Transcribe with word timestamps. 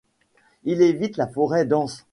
Il 0.63 0.81
évite 0.81 1.15
la 1.17 1.27
forêt 1.27 1.63
dense. 1.63 2.07